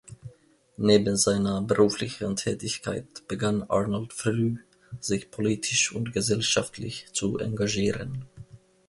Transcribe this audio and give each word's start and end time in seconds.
Neben 0.77 1.15
seiner 1.15 1.61
beruflichen 1.61 2.35
Tätigkeit 2.35 3.05
begann 3.27 3.61
Arnold 3.61 4.13
früh, 4.13 4.57
sich 4.99 5.29
politisch 5.29 5.93
und 5.93 6.11
gesellschaftlich 6.11 7.05
zu 7.13 7.37
engagieren. 7.37 8.25